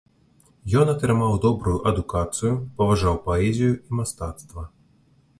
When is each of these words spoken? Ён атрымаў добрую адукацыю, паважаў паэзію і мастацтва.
Ён 0.83 0.87
атрымаў 0.93 1.33
добрую 1.43 1.73
адукацыю, 1.91 2.51
паважаў 2.79 3.19
паэзію 3.27 3.69
і 3.75 3.89
мастацтва. 3.99 4.65